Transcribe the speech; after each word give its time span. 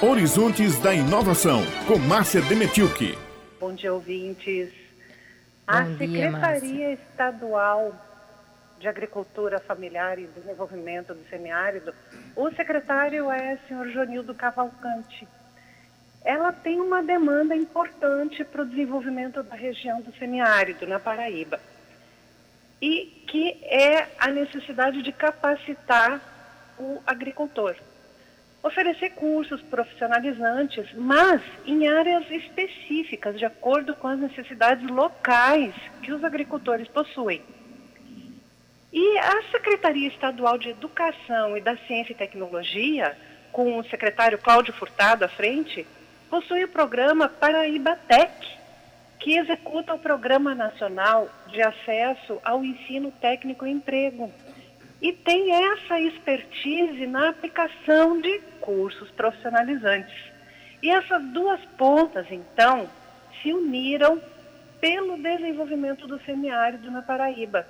Horizontes 0.00 0.78
da 0.78 0.94
Inovação, 0.94 1.60
com 1.88 1.98
Márcia 1.98 2.40
Demetilke. 2.42 3.18
Bom 3.58 3.74
dia, 3.74 3.92
ouvintes. 3.92 4.72
A 5.66 5.80
Bom 5.80 5.98
Secretaria 5.98 6.60
dia, 6.60 6.92
Estadual 6.92 7.92
de 8.78 8.86
Agricultura 8.86 9.58
Familiar 9.58 10.16
e 10.20 10.28
Desenvolvimento 10.28 11.12
do 11.14 11.28
Semiárido, 11.28 11.92
o 12.36 12.48
secretário 12.52 13.28
é 13.28 13.54
o 13.54 13.66
senhor 13.66 13.88
Jonildo 13.88 14.36
Cavalcante. 14.36 15.26
Ela 16.24 16.52
tem 16.52 16.80
uma 16.80 17.02
demanda 17.02 17.56
importante 17.56 18.44
para 18.44 18.62
o 18.62 18.66
desenvolvimento 18.66 19.42
da 19.42 19.56
região 19.56 20.00
do 20.00 20.16
semiárido, 20.16 20.86
na 20.86 21.00
Paraíba. 21.00 21.58
E 22.80 23.24
que 23.26 23.58
é 23.64 24.06
a 24.16 24.28
necessidade 24.28 25.02
de 25.02 25.10
capacitar 25.10 26.20
o 26.78 27.02
agricultor 27.04 27.74
oferecer 28.68 29.10
cursos 29.10 29.60
profissionalizantes, 29.62 30.86
mas 30.94 31.42
em 31.66 31.88
áreas 31.88 32.30
específicas, 32.30 33.38
de 33.38 33.44
acordo 33.44 33.94
com 33.96 34.06
as 34.08 34.18
necessidades 34.18 34.88
locais 34.88 35.74
que 36.02 36.12
os 36.12 36.22
agricultores 36.22 36.86
possuem. 36.88 37.42
E 38.92 39.18
a 39.18 39.42
Secretaria 39.50 40.08
Estadual 40.08 40.56
de 40.56 40.70
Educação 40.70 41.56
e 41.56 41.60
da 41.60 41.76
Ciência 41.76 42.12
e 42.12 42.16
Tecnologia, 42.16 43.16
com 43.52 43.78
o 43.78 43.84
secretário 43.84 44.38
Cláudio 44.38 44.72
Furtado 44.72 45.24
à 45.24 45.28
frente, 45.28 45.86
possui 46.30 46.64
o 46.64 46.68
programa 46.68 47.28
Paraíba 47.28 47.96
Tech, 48.06 48.58
que 49.18 49.36
executa 49.36 49.94
o 49.94 49.98
Programa 49.98 50.54
Nacional 50.54 51.28
de 51.48 51.60
Acesso 51.60 52.38
ao 52.44 52.64
Ensino 52.64 53.10
Técnico 53.20 53.66
e 53.66 53.70
Emprego, 53.70 54.32
e 55.00 55.12
tem 55.12 55.52
essa 55.52 56.00
expertise 56.00 57.06
na 57.06 57.28
aplicação 57.28 58.20
de 58.20 58.38
cursos 58.60 59.10
profissionalizantes. 59.12 60.16
E 60.82 60.90
essas 60.90 61.22
duas 61.32 61.60
pontas, 61.76 62.26
então, 62.30 62.88
se 63.40 63.52
uniram 63.52 64.20
pelo 64.80 65.16
desenvolvimento 65.16 66.06
do 66.06 66.20
semiárido 66.24 66.90
na 66.90 67.02
Paraíba. 67.02 67.66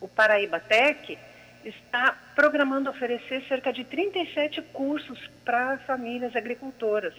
O 0.00 0.08
Paraíba 0.08 0.60
Tech 0.60 1.18
está 1.64 2.16
programando 2.34 2.90
oferecer 2.90 3.42
cerca 3.48 3.72
de 3.72 3.84
37 3.84 4.62
cursos 4.62 5.18
para 5.44 5.78
famílias 5.78 6.34
agricultoras. 6.34 7.14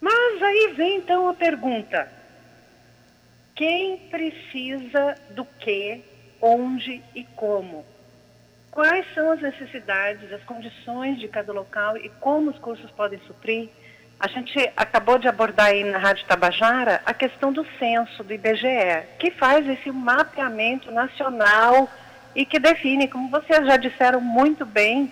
Mas 0.00 0.42
aí 0.42 0.74
vem 0.76 0.98
então 0.98 1.28
a 1.28 1.34
pergunta: 1.34 2.08
quem 3.54 3.96
precisa 4.10 5.16
do 5.30 5.44
que 5.44 6.13
onde 6.44 7.02
e 7.14 7.24
como. 7.34 7.86
Quais 8.70 9.06
são 9.14 9.30
as 9.32 9.40
necessidades, 9.40 10.30
as 10.30 10.42
condições 10.44 11.18
de 11.18 11.26
cada 11.26 11.52
local 11.52 11.96
e 11.96 12.10
como 12.20 12.50
os 12.50 12.58
cursos 12.58 12.90
podem 12.90 13.18
suprir? 13.20 13.70
A 14.20 14.28
gente 14.28 14.58
acabou 14.76 15.18
de 15.18 15.26
abordar 15.26 15.68
aí 15.68 15.82
na 15.84 15.98
Rádio 15.98 16.26
Tabajara 16.26 17.00
a 17.06 17.14
questão 17.14 17.52
do 17.52 17.66
censo 17.78 18.22
do 18.22 18.32
IBGE, 18.32 19.06
que 19.18 19.30
faz 19.30 19.66
esse 19.66 19.90
mapeamento 19.90 20.90
nacional 20.90 21.88
e 22.34 22.44
que 22.44 22.58
define, 22.58 23.08
como 23.08 23.30
vocês 23.30 23.66
já 23.66 23.76
disseram 23.76 24.20
muito 24.20 24.66
bem, 24.66 25.10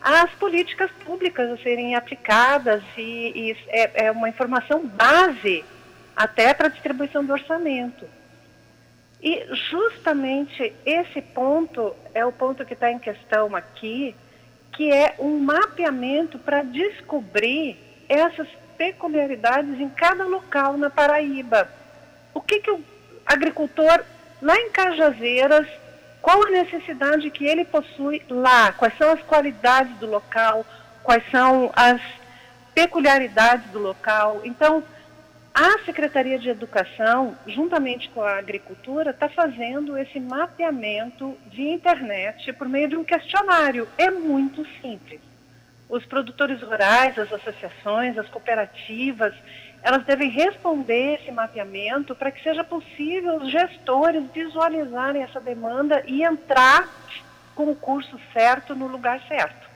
as 0.00 0.30
políticas 0.32 0.90
públicas 1.04 1.50
a 1.50 1.62
serem 1.62 1.94
aplicadas 1.94 2.82
e, 2.96 3.02
e 3.34 3.56
é, 3.68 4.06
é 4.06 4.10
uma 4.10 4.28
informação 4.28 4.86
base 4.86 5.62
até 6.16 6.54
para 6.54 6.68
a 6.68 6.70
distribuição 6.70 7.24
do 7.24 7.32
orçamento. 7.32 8.06
E 9.22 9.46
justamente 9.70 10.74
esse 10.84 11.20
ponto 11.20 11.94
é 12.14 12.24
o 12.24 12.32
ponto 12.32 12.64
que 12.64 12.72
está 12.72 12.90
em 12.90 12.98
questão 12.98 13.54
aqui, 13.54 14.14
que 14.72 14.90
é 14.90 15.14
um 15.18 15.38
mapeamento 15.38 16.38
para 16.38 16.62
descobrir 16.62 17.76
essas 18.08 18.48
peculiaridades 18.78 19.78
em 19.78 19.90
cada 19.90 20.24
local 20.24 20.78
na 20.78 20.88
Paraíba. 20.88 21.68
O 22.32 22.40
que, 22.40 22.60
que 22.60 22.70
o 22.70 22.82
agricultor 23.26 24.02
lá 24.40 24.56
em 24.56 24.70
Cajazeiras, 24.70 25.66
qual 26.22 26.42
a 26.46 26.50
necessidade 26.50 27.30
que 27.30 27.44
ele 27.44 27.64
possui 27.64 28.22
lá, 28.28 28.72
quais 28.72 28.96
são 28.96 29.10
as 29.12 29.20
qualidades 29.22 29.94
do 29.98 30.06
local, 30.06 30.64
quais 31.02 31.22
são 31.30 31.70
as 31.74 32.00
peculiaridades 32.74 33.70
do 33.70 33.78
local. 33.78 34.40
Então, 34.44 34.82
a 35.54 35.78
Secretaria 35.84 36.38
de 36.38 36.48
Educação, 36.48 37.36
juntamente 37.46 38.08
com 38.10 38.22
a 38.22 38.38
Agricultura, 38.38 39.10
está 39.10 39.28
fazendo 39.28 39.96
esse 39.98 40.20
mapeamento 40.20 41.36
via 41.46 41.74
internet 41.74 42.52
por 42.52 42.68
meio 42.68 42.88
de 42.88 42.96
um 42.96 43.04
questionário. 43.04 43.88
É 43.98 44.10
muito 44.10 44.64
simples. 44.80 45.20
Os 45.88 46.06
produtores 46.06 46.62
rurais, 46.62 47.18
as 47.18 47.32
associações, 47.32 48.16
as 48.16 48.28
cooperativas, 48.28 49.34
elas 49.82 50.04
devem 50.04 50.30
responder 50.30 51.20
esse 51.20 51.32
mapeamento 51.32 52.14
para 52.14 52.30
que 52.30 52.42
seja 52.42 52.62
possível 52.62 53.36
os 53.36 53.50
gestores 53.50 54.22
visualizarem 54.32 55.22
essa 55.22 55.40
demanda 55.40 56.02
e 56.06 56.22
entrar 56.22 56.88
com 57.54 57.70
o 57.70 57.76
curso 57.76 58.18
certo 58.32 58.74
no 58.74 58.86
lugar 58.86 59.20
certo. 59.26 59.68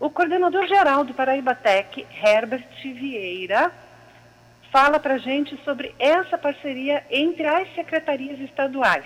O 0.00 0.08
coordenador 0.08 0.66
geral 0.66 1.04
do 1.04 1.14
Paraíba 1.14 1.54
Tech, 1.54 2.06
Herbert 2.22 2.66
Vieira, 2.82 3.72
fala 4.74 4.98
para 4.98 5.14
a 5.14 5.18
gente 5.18 5.56
sobre 5.64 5.94
essa 6.00 6.36
parceria 6.36 7.04
entre 7.08 7.46
as 7.46 7.72
secretarias 7.76 8.40
estaduais. 8.40 9.04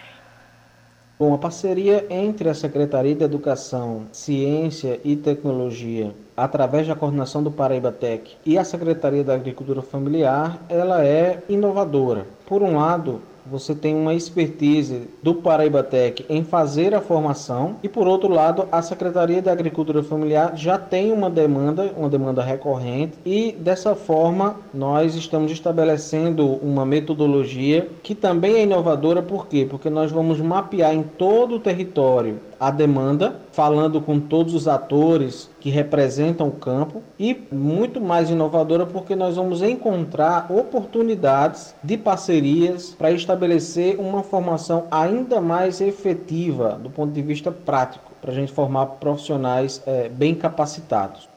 Bom, 1.18 1.34
a 1.34 1.36
parceria 1.36 2.06
entre 2.08 2.48
a 2.48 2.54
Secretaria 2.54 3.14
de 3.14 3.22
Educação, 3.22 4.06
Ciência 4.10 4.98
e 5.04 5.14
Tecnologia, 5.14 6.14
através 6.34 6.88
da 6.88 6.94
coordenação 6.94 7.42
do 7.42 7.50
Paraíba 7.50 7.92
Tech, 7.92 8.34
e 8.46 8.56
a 8.56 8.64
Secretaria 8.64 9.22
da 9.22 9.34
Agricultura 9.34 9.82
Familiar, 9.82 10.58
ela 10.70 11.04
é 11.04 11.42
inovadora. 11.50 12.24
Por 12.46 12.62
um 12.62 12.78
lado, 12.78 13.20
você 13.50 13.74
tem 13.74 13.94
uma 13.94 14.14
expertise 14.14 15.08
do 15.22 15.34
Paraíba 15.34 15.82
Tech 15.82 16.24
em 16.28 16.44
fazer 16.44 16.94
a 16.94 17.00
formação 17.00 17.76
e 17.82 17.88
por 17.88 18.06
outro 18.06 18.32
lado 18.32 18.68
a 18.70 18.82
Secretaria 18.82 19.40
da 19.40 19.52
Agricultura 19.52 20.02
Familiar 20.02 20.56
já 20.56 20.78
tem 20.78 21.12
uma 21.12 21.30
demanda, 21.30 21.92
uma 21.96 22.08
demanda 22.08 22.42
recorrente 22.42 23.14
e 23.24 23.52
dessa 23.52 23.94
forma 23.94 24.56
nós 24.72 25.14
estamos 25.14 25.50
estabelecendo 25.50 26.46
uma 26.46 26.84
metodologia 26.84 27.88
que 28.02 28.14
também 28.14 28.56
é 28.56 28.62
inovadora, 28.64 29.22
por 29.22 29.46
quê? 29.46 29.66
Porque 29.68 29.88
nós 29.88 30.10
vamos 30.10 30.40
mapear 30.40 30.94
em 30.94 31.02
todo 31.02 31.56
o 31.56 31.60
território 31.60 32.40
a 32.60 32.70
demanda, 32.70 33.36
falando 33.52 34.00
com 34.00 34.18
todos 34.18 34.52
os 34.54 34.66
atores 34.66 35.48
que 35.60 35.70
representam 35.70 36.48
o 36.48 36.56
campo 36.56 37.02
e 37.18 37.34
muito 37.50 38.00
mais 38.00 38.30
inovadora 38.30 38.86
porque 38.86 39.16
nós 39.16 39.36
vamos 39.36 39.62
encontrar 39.62 40.50
oportunidades 40.50 41.74
de 41.82 41.96
parcerias 41.96 42.94
para 42.94 43.10
estabelecer 43.10 43.98
uma 43.98 44.22
formação 44.22 44.86
ainda 44.90 45.40
mais 45.40 45.80
efetiva 45.80 46.72
do 46.74 46.90
ponto 46.90 47.12
de 47.12 47.22
vista 47.22 47.50
prático, 47.50 48.12
para 48.20 48.30
a 48.30 48.34
gente 48.34 48.52
formar 48.52 48.86
profissionais 48.86 49.82
é, 49.86 50.08
bem 50.08 50.34
capacitados. 50.34 51.28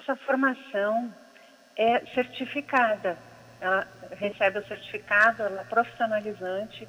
Essa 0.00 0.16
formação 0.16 1.12
é 1.76 2.00
certificada, 2.14 3.16
ela 3.60 3.86
recebe 4.12 4.58
o 4.58 4.66
certificado, 4.66 5.42
ela 5.42 5.60
é 5.60 5.64
profissionalizante 5.64 6.88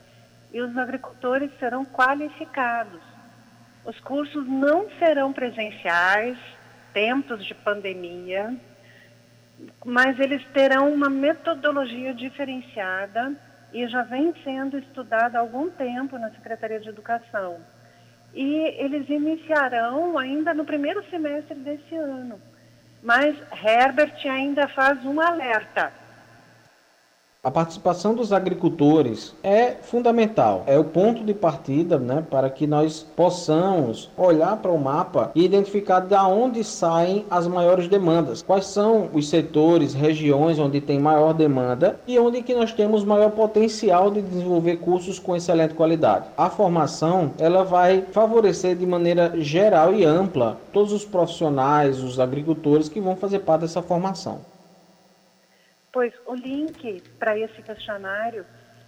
e 0.54 0.62
os 0.62 0.78
agricultores 0.78 1.52
serão 1.60 1.86
qualificados. 1.86 3.02
Os 3.84 4.00
cursos 4.00 4.48
não 4.48 4.90
serão 5.00 5.34
presenciais, 5.34 6.38
tempos 6.94 7.44
de 7.46 7.56
pandemia, 7.56 8.56
mas 9.84 10.20
eles 10.20 10.46
terão 10.54 10.94
uma 10.94 11.10
metodologia 11.10 12.14
diferenciada 12.14 13.34
e 13.74 13.88
já 13.88 14.04
vem 14.04 14.34
sendo 14.44 14.78
estudada 14.78 15.38
há 15.38 15.42
algum 15.42 15.70
tempo 15.70 16.18
na 16.18 16.30
Secretaria 16.32 16.80
de 16.80 16.90
Educação. 16.90 17.58
E 18.34 18.56
eles 18.78 19.10
iniciarão 19.10 20.18
ainda 20.18 20.54
no 20.54 20.64
primeiro 20.64 21.04
semestre 21.10 21.56
desse 21.56 21.96
ano. 21.96 22.40
Mas 23.02 23.36
Herbert 23.64 24.16
ainda 24.26 24.68
faz 24.68 25.04
um 25.04 25.20
alerta 25.20 25.92
a 27.44 27.50
participação 27.50 28.14
dos 28.14 28.32
agricultores 28.32 29.34
é 29.42 29.72
fundamental, 29.72 30.64
é 30.68 30.78
o 30.78 30.84
ponto 30.84 31.24
de 31.24 31.34
partida 31.34 31.98
né, 31.98 32.24
para 32.30 32.52
que 32.52 32.68
nós 32.68 33.04
possamos 33.16 34.12
olhar 34.16 34.58
para 34.58 34.70
o 34.70 34.78
mapa 34.78 35.32
e 35.34 35.44
identificar 35.44 36.02
de 36.02 36.14
onde 36.14 36.64
saem 36.64 37.26
as 37.32 37.48
maiores 37.48 37.88
demandas, 37.88 38.44
quais 38.44 38.68
são 38.68 39.10
os 39.12 39.28
setores, 39.28 39.96
regiões 39.96 40.60
onde 40.60 40.80
tem 40.80 41.00
maior 41.00 41.34
demanda 41.34 42.00
e 42.08 42.20
onde 42.20 42.44
que 42.44 42.54
nós 42.54 42.74
temos 42.74 43.04
maior 43.04 43.32
potencial 43.32 44.12
de 44.12 44.22
desenvolver 44.22 44.76
cursos 44.76 45.18
com 45.18 45.36
excelente 45.36 45.74
qualidade. 45.74 46.28
A 46.38 46.48
formação 46.48 47.32
ela 47.40 47.64
vai 47.64 48.06
favorecer 48.12 48.76
de 48.76 48.86
maneira 48.86 49.34
geral 49.42 49.96
e 49.96 50.06
ampla 50.06 50.60
todos 50.72 50.94
os 50.94 51.04
profissionais, 51.04 52.04
os 52.04 52.20
agricultores 52.20 52.88
que 52.88 53.02
vão 53.02 53.16
fazer 53.16 53.40
parte 53.40 53.62
dessa 53.62 53.82
formação. 53.82 54.52
Pois 55.92 56.14
o 56.26 56.34
link 56.34 57.02
para 57.20 57.38
esse 57.38 57.62
questionário 57.62 58.46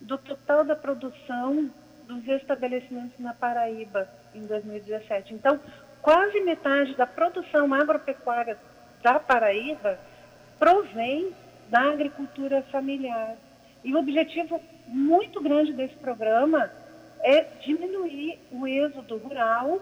do 0.00 0.16
total 0.18 0.64
da 0.64 0.76
produção 0.76 1.68
dos 2.06 2.28
estabelecimentos 2.28 3.18
na 3.18 3.32
Paraíba 3.34 4.08
em 4.34 4.46
2017. 4.46 5.34
Então, 5.34 5.58
quase 6.02 6.40
metade 6.40 6.94
da 6.94 7.06
produção 7.06 7.72
agropecuária 7.74 8.58
da 9.02 9.18
Paraíba 9.18 9.98
provém 10.58 11.34
da 11.68 11.90
agricultura 11.90 12.62
familiar. 12.70 13.36
E 13.84 13.94
o 13.94 13.98
objetivo 13.98 14.60
muito 14.86 15.40
grande 15.40 15.72
desse 15.72 15.94
programa 15.94 16.70
é 17.20 17.44
diminuir 17.64 18.38
o 18.50 18.66
êxodo 18.66 19.16
rural 19.18 19.80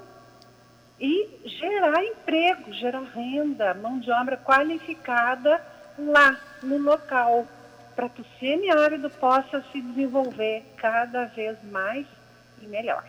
e 1.00 1.28
gerar 1.44 2.02
emprego, 2.02 2.72
gerar 2.72 3.02
renda, 3.02 3.74
mão 3.74 3.98
de 3.98 4.10
obra 4.10 4.36
qualificada 4.36 5.62
lá 5.98 6.38
no 6.62 6.78
local, 6.78 7.46
para 7.94 8.08
que 8.08 8.20
o 8.20 8.26
semiárido 8.38 9.08
possa 9.10 9.62
se 9.72 9.80
desenvolver 9.80 10.64
cada 10.76 11.26
vez 11.26 11.56
mais 11.70 12.06
e 12.60 12.66
melhor. 12.66 13.04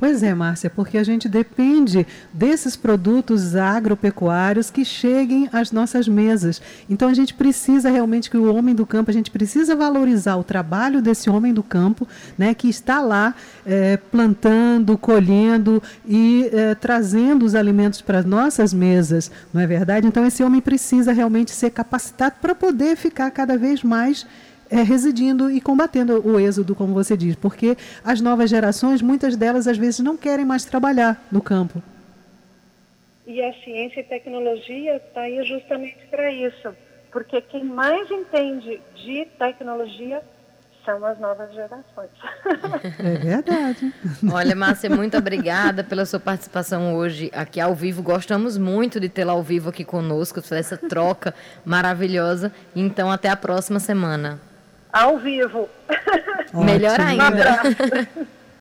Pois 0.00 0.22
é, 0.22 0.34
Márcia, 0.34 0.70
porque 0.70 0.96
a 0.96 1.04
gente 1.04 1.28
depende 1.28 2.06
desses 2.32 2.74
produtos 2.74 3.54
agropecuários 3.54 4.70
que 4.70 4.82
cheguem 4.82 5.46
às 5.52 5.70
nossas 5.70 6.08
mesas. 6.08 6.62
Então 6.88 7.06
a 7.06 7.12
gente 7.12 7.34
precisa 7.34 7.90
realmente 7.90 8.30
que 8.30 8.36
o 8.38 8.50
homem 8.54 8.74
do 8.74 8.86
campo, 8.86 9.10
a 9.10 9.12
gente 9.12 9.30
precisa 9.30 9.76
valorizar 9.76 10.36
o 10.36 10.42
trabalho 10.42 11.02
desse 11.02 11.28
homem 11.28 11.52
do 11.52 11.62
campo, 11.62 12.08
né, 12.38 12.54
que 12.54 12.66
está 12.66 13.02
lá 13.02 13.34
é, 13.66 13.98
plantando, 13.98 14.96
colhendo 14.96 15.82
e 16.08 16.48
é, 16.50 16.74
trazendo 16.74 17.44
os 17.44 17.54
alimentos 17.54 18.00
para 18.00 18.20
as 18.20 18.24
nossas 18.24 18.72
mesas, 18.72 19.30
não 19.52 19.60
é 19.60 19.66
verdade? 19.66 20.06
Então 20.06 20.24
esse 20.24 20.42
homem 20.42 20.62
precisa 20.62 21.12
realmente 21.12 21.50
ser 21.50 21.68
capacitado 21.72 22.36
para 22.40 22.54
poder 22.54 22.96
ficar 22.96 23.30
cada 23.32 23.58
vez 23.58 23.84
mais 23.84 24.26
é, 24.70 24.82
residindo 24.82 25.50
e 25.50 25.60
combatendo 25.60 26.26
o 26.26 26.38
êxodo, 26.38 26.74
como 26.74 26.94
você 26.94 27.16
diz, 27.16 27.34
porque 27.34 27.76
as 28.04 28.20
novas 28.20 28.48
gerações, 28.48 29.02
muitas 29.02 29.36
delas 29.36 29.66
às 29.66 29.76
vezes 29.76 30.00
não 30.00 30.16
querem 30.16 30.44
mais 30.44 30.64
trabalhar 30.64 31.22
no 31.30 31.42
campo. 31.42 31.82
E 33.26 33.42
a 33.42 33.52
ciência 33.62 34.00
e 34.00 34.04
tecnologia 34.04 34.96
está 34.96 35.22
aí 35.22 35.44
justamente 35.44 35.98
para 36.10 36.32
isso, 36.32 36.74
porque 37.12 37.40
quem 37.40 37.64
mais 37.64 38.10
entende 38.10 38.80
de 38.94 39.26
tecnologia 39.38 40.22
são 40.84 41.04
as 41.04 41.18
novas 41.18 41.52
gerações. 41.52 42.10
É 42.98 43.14
verdade. 43.16 43.92
Olha, 44.32 44.54
Márcia, 44.54 44.90
muito 44.90 45.16
obrigada 45.16 45.84
pela 45.84 46.04
sua 46.04 46.18
participação 46.18 46.94
hoje 46.94 47.30
aqui 47.34 47.60
ao 47.60 47.74
vivo. 47.74 48.02
Gostamos 48.02 48.58
muito 48.58 48.98
de 48.98 49.08
tê-la 49.08 49.32
ao 49.32 49.42
vivo 49.42 49.70
aqui 49.70 49.84
conosco, 49.84 50.40
essa 50.52 50.76
troca 50.76 51.34
maravilhosa. 51.64 52.52
Então, 52.74 53.10
até 53.10 53.28
a 53.28 53.36
próxima 53.36 53.78
semana 53.78 54.40
ao 54.92 55.18
vivo. 55.18 55.68
Melhor 56.52 57.00
ainda. 57.00 58.06